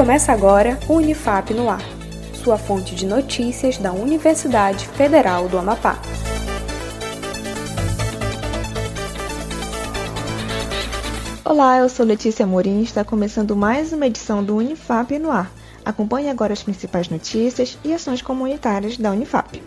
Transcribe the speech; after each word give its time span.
Começa 0.00 0.32
agora 0.32 0.80
o 0.88 0.94
Unifap 0.94 1.52
no 1.52 1.68
Ar, 1.68 1.84
sua 2.32 2.56
fonte 2.56 2.94
de 2.94 3.04
notícias 3.04 3.76
da 3.76 3.92
Universidade 3.92 4.88
Federal 4.88 5.46
do 5.46 5.58
Amapá. 5.58 5.98
Olá, 11.44 11.80
eu 11.80 11.88
sou 11.90 12.06
Letícia 12.06 12.46
Morim 12.46 12.80
e 12.80 12.84
está 12.84 13.04
começando 13.04 13.54
mais 13.54 13.92
uma 13.92 14.06
edição 14.06 14.42
do 14.42 14.56
Unifap 14.56 15.18
no 15.18 15.30
Ar. 15.30 15.52
Acompanhe 15.84 16.30
agora 16.30 16.54
as 16.54 16.62
principais 16.62 17.10
notícias 17.10 17.76
e 17.84 17.92
ações 17.92 18.22
comunitárias 18.22 18.96
da 18.96 19.10
Unifap. 19.10 19.62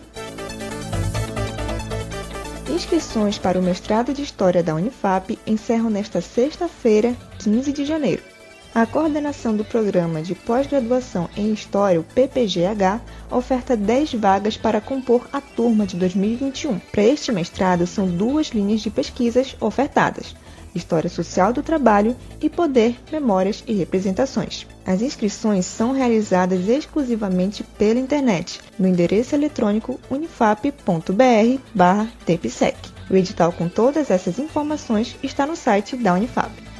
Inscrições 2.73 3.37
para 3.37 3.59
o 3.59 3.61
mestrado 3.61 4.11
de 4.11 4.23
História 4.23 4.63
da 4.63 4.73
Unifap 4.73 5.37
encerram 5.45 5.91
nesta 5.91 6.21
sexta-feira, 6.21 7.15
15 7.37 7.71
de 7.71 7.85
janeiro. 7.85 8.33
A 8.75 8.87
coordenação 8.87 9.55
do 9.55 9.63
Programa 9.63 10.23
de 10.23 10.33
Pós-Graduação 10.33 11.29
em 11.37 11.53
História, 11.53 11.99
o 11.99 12.03
PPGH, 12.03 12.99
oferta 13.29 13.77
10 13.77 14.15
vagas 14.15 14.57
para 14.57 14.81
compor 14.81 15.29
a 15.31 15.39
turma 15.39 15.85
de 15.85 15.95
2021. 15.95 16.79
Para 16.79 17.03
este 17.03 17.31
mestrado, 17.31 17.85
são 17.85 18.07
duas 18.07 18.47
linhas 18.47 18.81
de 18.81 18.89
pesquisas 18.89 19.55
ofertadas: 19.61 20.35
História 20.73 21.07
Social 21.07 21.53
do 21.53 21.61
Trabalho 21.61 22.15
e 22.41 22.49
Poder, 22.49 22.95
Memórias 23.11 23.63
e 23.67 23.73
Representações. 23.73 24.65
As 24.87 25.03
inscrições 25.03 25.67
são 25.67 25.91
realizadas 25.91 26.67
exclusivamente 26.67 27.63
pela 27.63 27.99
internet, 27.99 28.59
no 28.79 28.87
endereço 28.87 29.35
eletrônico 29.35 29.99
unifap.br/tepsec. 30.09 32.77
O 33.07 33.15
edital 33.15 33.51
com 33.51 33.69
todas 33.69 34.09
essas 34.09 34.39
informações 34.39 35.15
está 35.21 35.45
no 35.45 35.55
site 35.55 35.95
da 35.95 36.15
Unifap 36.15 36.72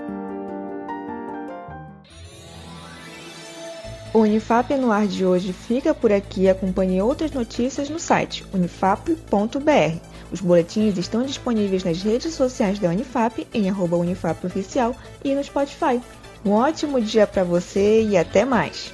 O 4.13 4.19
Unifap 4.19 4.71
no 4.77 4.91
ar 4.91 5.07
de 5.07 5.25
hoje 5.25 5.51
fica 5.51 5.91
por 5.91 6.11
aqui. 6.11 6.47
Acompanhe 6.47 7.01
outras 7.01 7.31
notícias 7.31 7.89
no 7.89 7.99
site 7.99 8.45
unifap.br. 8.53 9.97
Os 10.31 10.39
boletins 10.39 10.99
estão 10.99 11.23
disponíveis 11.23 11.83
nas 11.83 12.03
redes 12.03 12.35
sociais 12.35 12.77
da 12.77 12.89
Unifap, 12.89 13.47
em 13.51 13.69
arroba 13.69 13.97
unifapoficial 13.97 14.95
e 15.23 15.33
no 15.33 15.43
Spotify. 15.43 15.99
Um 16.45 16.51
ótimo 16.51 17.01
dia 17.01 17.25
para 17.25 17.43
você 17.43 18.03
e 18.03 18.15
até 18.15 18.45
mais! 18.45 18.93